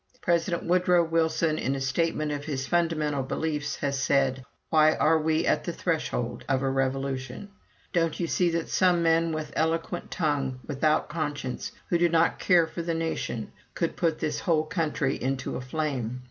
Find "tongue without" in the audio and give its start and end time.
10.09-11.07